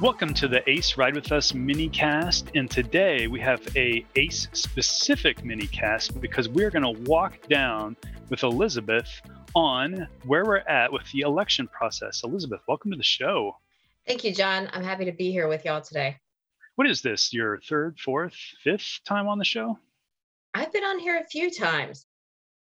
[0.00, 2.52] Welcome to the ACE Ride With Us mini cast.
[2.54, 7.98] And today we have a ACE specific mini cast because we're going to walk down
[8.30, 9.20] with Elizabeth
[9.54, 12.22] on where we're at with the election process.
[12.24, 13.54] Elizabeth, welcome to the show.
[14.06, 14.70] Thank you, John.
[14.72, 16.16] I'm happy to be here with y'all today.
[16.76, 17.30] What is this?
[17.30, 19.78] Your third, fourth, fifth time on the show?
[20.54, 22.06] I've been on here a few times.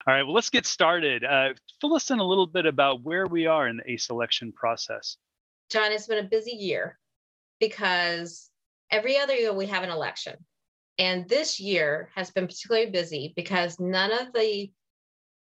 [0.05, 1.23] All right, well, let's get started.
[1.23, 4.51] Uh, fill us in a little bit about where we are in the ACE election
[4.51, 5.17] process.
[5.71, 6.99] John, it's been a busy year
[7.59, 8.49] because
[8.91, 10.35] every other year we have an election.
[10.99, 14.71] And this year has been particularly busy because none of the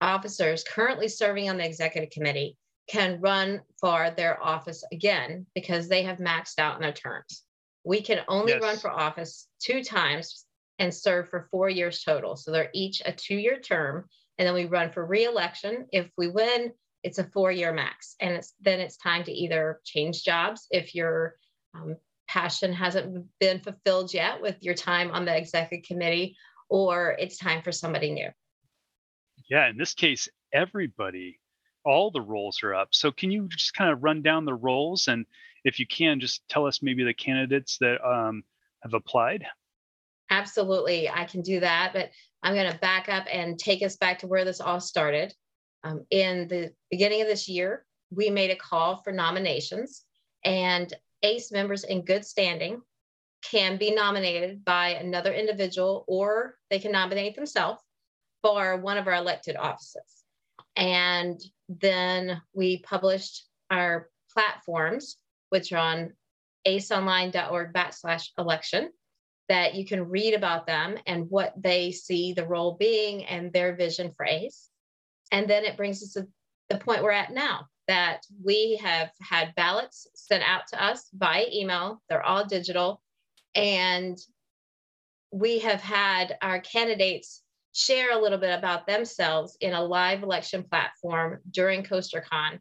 [0.01, 6.03] officers currently serving on the executive committee can run for their office again because they
[6.03, 7.43] have maxed out in their terms.
[7.83, 8.61] We can only yes.
[8.61, 10.45] run for office two times
[10.79, 12.35] and serve for four years total.
[12.35, 14.05] So they're each a two year term.
[14.37, 15.87] And then we run for reelection.
[15.91, 16.71] If we win,
[17.03, 18.15] it's a four year max.
[18.19, 21.35] And it's then it's time to either change jobs if you're
[21.73, 21.95] um,
[22.27, 26.35] passion hasn't been fulfilled yet with your time on the executive committee,
[26.69, 28.29] or it's time for somebody new.
[29.49, 31.39] Yeah, in this case, everybody,
[31.85, 32.89] all the roles are up.
[32.91, 35.07] So, can you just kind of run down the roles?
[35.07, 35.25] And
[35.63, 38.43] if you can, just tell us maybe the candidates that um,
[38.83, 39.45] have applied?
[40.29, 41.91] Absolutely, I can do that.
[41.93, 42.09] But
[42.43, 45.33] I'm going to back up and take us back to where this all started.
[45.83, 50.03] Um, in the beginning of this year, we made a call for nominations,
[50.43, 52.81] and ACE members in good standing
[53.43, 57.81] can be nominated by another individual or they can nominate themselves
[58.41, 60.23] for one of our elected offices.
[60.75, 65.17] And then we published our platforms,
[65.49, 66.13] which are on
[66.67, 68.91] aceonline.org backslash election,
[69.49, 73.75] that you can read about them and what they see the role being and their
[73.75, 74.69] vision for ACE.
[75.31, 76.27] And then it brings us to
[76.69, 81.45] the point we're at now that we have had ballots sent out to us by
[81.51, 82.01] email.
[82.09, 83.01] They're all digital.
[83.55, 84.17] And
[85.31, 87.41] we have had our candidates
[87.73, 92.59] share a little bit about themselves in a live election platform during CoasterCon,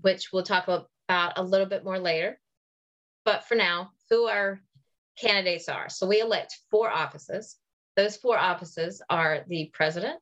[0.00, 2.38] which we'll talk about a little bit more later.
[3.24, 4.60] But for now, who our
[5.20, 5.88] candidates are.
[5.88, 7.56] So we elect four offices.
[7.96, 10.20] Those four offices are the president,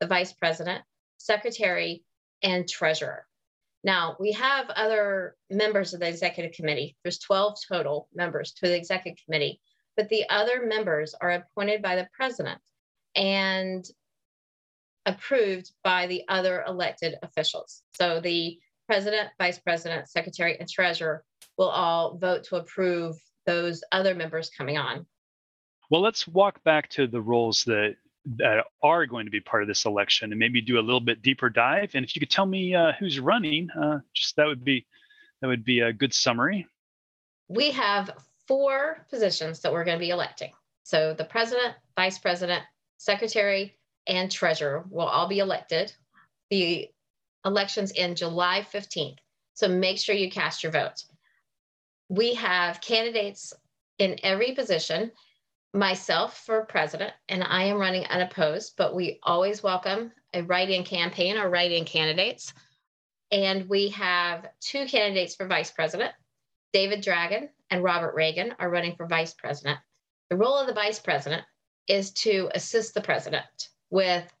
[0.00, 0.82] the vice president,
[1.18, 2.04] secretary,
[2.42, 3.26] and treasurer.
[3.82, 6.96] Now, we have other members of the executive committee.
[7.02, 9.60] There's 12 total members to the executive committee,
[9.96, 12.60] but the other members are appointed by the president
[13.16, 13.84] and
[15.06, 17.82] approved by the other elected officials.
[17.94, 21.24] So the president, vice president, secretary, and treasurer
[21.56, 25.06] will all vote to approve those other members coming on.
[25.90, 27.96] Well, let's walk back to the roles that
[28.26, 31.22] that are going to be part of this election and maybe do a little bit
[31.22, 31.92] deeper dive.
[31.94, 34.86] And if you could tell me uh, who's running, uh, just that would be
[35.40, 36.66] that would be a good summary.
[37.48, 38.10] We have
[38.46, 40.52] four positions that we're going to be electing.
[40.82, 42.62] So the president, vice president,
[42.98, 43.76] secretary,
[44.06, 45.92] and treasurer will all be elected.
[46.50, 46.90] The
[47.44, 49.16] elections in July 15th.
[49.54, 51.04] So make sure you cast your vote.
[52.08, 53.52] We have candidates
[53.98, 55.12] in every position
[55.72, 60.84] myself for president, and I am running unopposed, but we always welcome a write in
[60.84, 62.52] campaign or write in candidates.
[63.30, 66.12] And we have two candidates for vice president.
[66.72, 69.78] David Dragon and Robert Reagan are running for vice president.
[70.28, 71.44] The role of the vice president
[71.86, 73.44] is to assist the president
[73.90, 74.32] with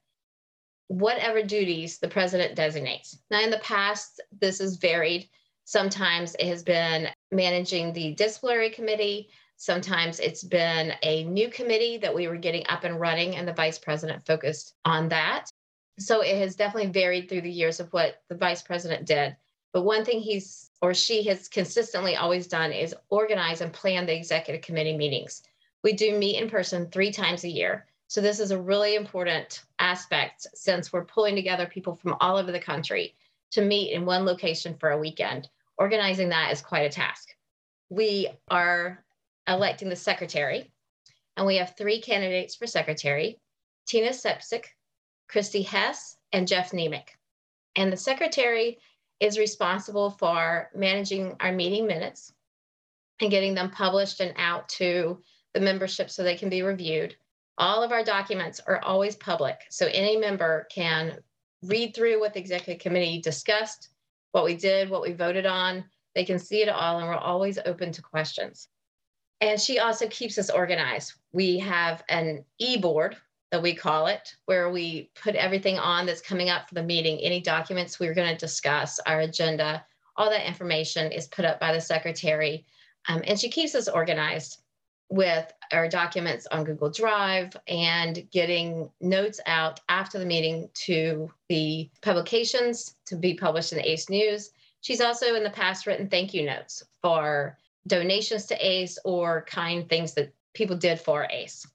[0.88, 3.18] whatever duties the president designates.
[3.30, 5.28] Now, in the past, this has varied.
[5.64, 9.30] Sometimes it has been managing the disciplinary committee,
[9.60, 13.52] Sometimes it's been a new committee that we were getting up and running, and the
[13.52, 15.50] vice president focused on that.
[15.98, 19.36] So it has definitely varied through the years of what the vice president did.
[19.74, 24.16] But one thing he's or she has consistently always done is organize and plan the
[24.16, 25.42] executive committee meetings.
[25.84, 27.84] We do meet in person three times a year.
[28.06, 32.50] So this is a really important aspect since we're pulling together people from all over
[32.50, 33.14] the country
[33.50, 35.50] to meet in one location for a weekend.
[35.76, 37.28] Organizing that is quite a task.
[37.90, 39.04] We are
[39.50, 40.72] electing the secretary.
[41.36, 43.38] And we have three candidates for secretary
[43.86, 44.64] Tina Sepsic,
[45.28, 47.08] Christy Hess, and Jeff Nemec.
[47.76, 48.78] And the secretary
[49.18, 52.32] is responsible for managing our meeting minutes
[53.20, 55.20] and getting them published and out to
[55.54, 57.16] the membership so they can be reviewed.
[57.58, 61.18] All of our documents are always public, so any member can
[61.62, 63.90] read through what the executive committee discussed,
[64.32, 65.84] what we did, what we voted on.
[66.14, 68.68] They can see it all, and we're always open to questions.
[69.40, 71.14] And she also keeps us organized.
[71.32, 73.16] We have an e board
[73.50, 77.18] that we call it, where we put everything on that's coming up for the meeting,
[77.18, 79.84] any documents we are going to discuss, our agenda,
[80.16, 82.64] all that information is put up by the secretary.
[83.08, 84.58] Um, and she keeps us organized
[85.08, 91.90] with our documents on Google Drive and getting notes out after the meeting to the
[92.02, 94.50] publications to be published in the ACE News.
[94.82, 99.88] She's also in the past written thank you notes for donations to ACE or kind
[99.88, 101.66] things that people did for ACE.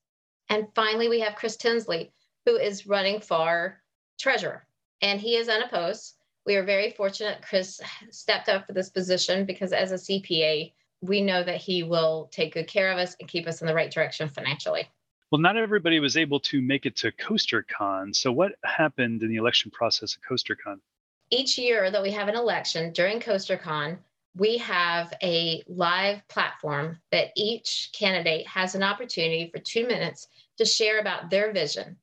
[0.49, 2.11] And finally, we have Chris Tinsley,
[2.45, 3.81] who is running for
[4.19, 4.67] treasurer,
[5.01, 6.15] and he is unopposed.
[6.45, 7.81] We are very fortunate Chris
[8.11, 12.53] stepped up for this position because as a CPA, we know that he will take
[12.53, 14.87] good care of us and keep us in the right direction financially.
[15.31, 18.15] Well, not everybody was able to make it to CoasterCon.
[18.15, 20.79] So, what happened in the election process at CoasterCon?
[21.31, 23.97] Each year that we have an election during CoasterCon,
[24.35, 30.27] we have a live platform that each candidate has an opportunity for two minutes
[30.57, 31.97] to share about their vision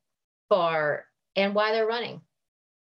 [0.49, 1.05] for
[1.37, 2.20] and why they're running.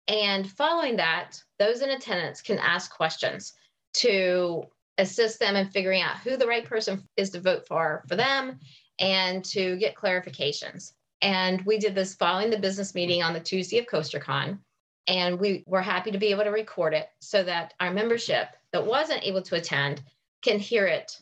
[0.08, 3.54] And following that, those in attendance can ask questions
[3.96, 4.64] to
[4.98, 8.60] assist them in figuring out who the right person is to vote for for them
[9.00, 10.94] and to get clarifications.
[11.22, 14.60] And we did this following the business meeting on the Tuesday of CoasterCon.
[15.08, 18.86] And we were happy to be able to record it so that our membership that
[18.86, 20.02] wasn't able to attend
[20.42, 21.18] can hear it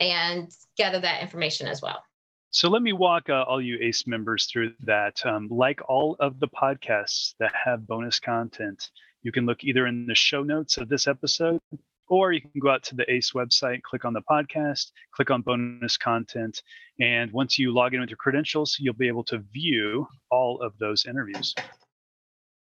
[0.00, 2.02] and gather that information as well.
[2.52, 5.24] So let me walk uh, all you ACE members through that.
[5.24, 8.90] Um, like all of the podcasts that have bonus content,
[9.22, 11.60] you can look either in the show notes of this episode
[12.08, 15.42] or you can go out to the ACE website, click on the podcast, click on
[15.42, 16.60] bonus content.
[16.98, 20.76] And once you log in with your credentials, you'll be able to view all of
[20.78, 21.54] those interviews.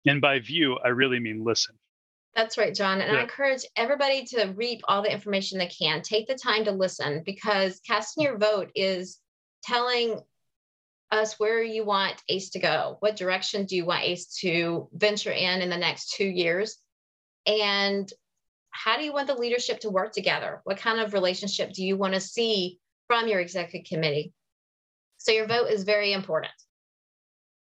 [0.10, 1.76] And by view, I really mean listen.
[2.36, 3.02] That's right, John.
[3.02, 3.20] And yeah.
[3.20, 6.02] I encourage everybody to reap all the information they can.
[6.02, 9.20] Take the time to listen because casting your vote is
[9.64, 10.20] telling
[11.12, 12.98] us where you want ACE to go.
[13.02, 16.78] What direction do you want ACE to venture in in the next two years?
[17.46, 18.12] And
[18.72, 20.62] how do you want the leadership to work together?
[20.64, 24.34] What kind of relationship do you want to see from your executive committee?
[25.18, 26.54] So your vote is very important.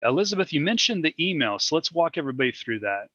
[0.02, 3.08] Elizabeth, you mentioned the email, so let's walk everybody through that.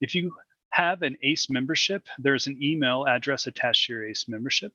[0.00, 0.34] If you
[0.70, 4.72] have an ACE membership, there's an email address attached to your ACE membership.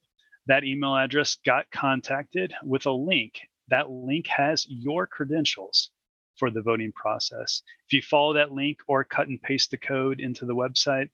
[0.48, 3.40] That email address got contacted with a link.
[3.70, 5.92] That link has your credentials
[6.36, 7.62] for the voting process.
[7.88, 11.10] If you follow that link or cut and paste the code into the website,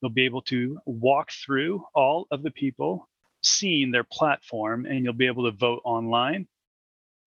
[0.00, 3.08] You'll be able to walk through all of the people
[3.42, 6.46] seeing their platform and you'll be able to vote online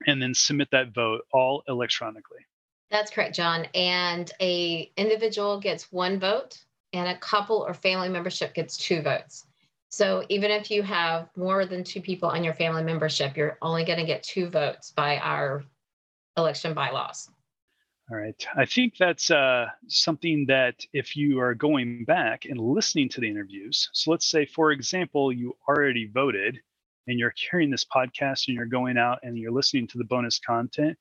[0.07, 2.45] and then submit that vote all electronically.
[2.89, 3.68] That's correct, John.
[3.74, 6.57] And a individual gets one vote
[6.94, 9.45] and a couple or family membership gets two votes.
[9.89, 13.83] So even if you have more than two people on your family membership, you're only
[13.83, 15.63] going to get two votes by our
[16.38, 17.30] election bylaws.
[18.09, 18.45] All right.
[18.57, 23.30] I think that's uh, something that if you are going back and listening to the
[23.30, 26.59] interviews, so let's say, for example, you already voted
[27.07, 30.39] and you're hearing this podcast and you're going out and you're listening to the bonus
[30.39, 30.98] content,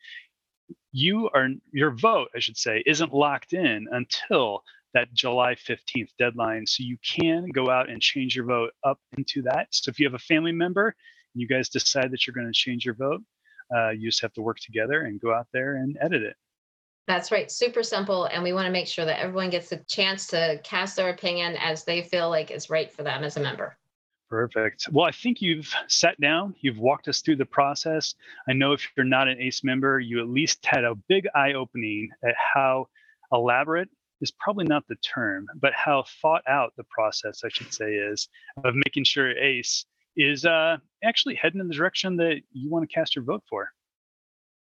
[0.92, 4.62] you are your vote, I should say, isn't locked in until
[4.94, 6.66] that July 15th deadline.
[6.66, 9.68] So you can go out and change your vote up into that.
[9.70, 10.86] So if you have a family member
[11.34, 13.22] and you guys decide that you're going to change your vote,
[13.74, 16.34] uh, you just have to work together and go out there and edit it.
[17.06, 17.50] That's right.
[17.50, 18.26] Super simple.
[18.26, 21.56] And we want to make sure that everyone gets a chance to cast their opinion
[21.56, 23.76] as they feel like is right for them as a member.
[24.30, 24.88] Perfect.
[24.92, 28.14] Well, I think you've sat down, you've walked us through the process.
[28.48, 31.54] I know if you're not an ACE member, you at least had a big eye
[31.54, 32.86] opening at how
[33.32, 33.88] elaborate
[34.20, 38.28] is probably not the term, but how thought out the process, I should say, is
[38.62, 39.84] of making sure ACE
[40.16, 43.72] is uh, actually heading in the direction that you want to cast your vote for.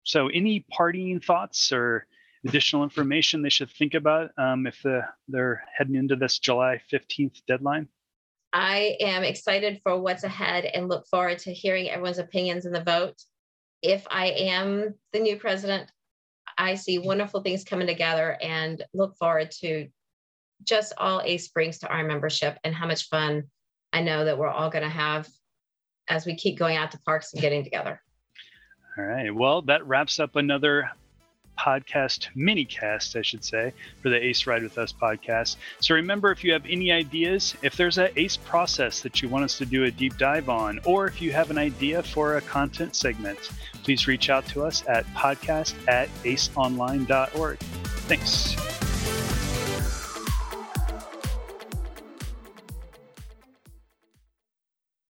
[0.02, 2.08] So, any parting thoughts or
[2.44, 7.40] additional information they should think about um, if the, they're heading into this July 15th
[7.48, 7.88] deadline?
[8.54, 12.84] I am excited for what's ahead and look forward to hearing everyone's opinions in the
[12.84, 13.16] vote.
[13.82, 15.92] If I am the new president,
[16.58, 19.88] I see wonderful things coming together and look forward to
[20.64, 23.46] just all ACE brings to our membership and how much fun
[23.92, 25.28] I know that we're all going to have
[26.08, 28.02] as we keep going out to parks and getting together.
[28.98, 29.34] All right.
[29.34, 30.92] Well, that wraps up another
[31.58, 35.58] podcast, mini cast, I should say, for the Ace Ride with Us podcast.
[35.80, 39.46] So remember, if you have any ideas, if there's an Ace process that you want
[39.46, 42.42] us to do a deep dive on, or if you have an idea for a
[42.42, 43.52] content segment,
[43.84, 47.60] please reach out to us at podcast at aceonline.org.
[47.60, 48.73] Thanks.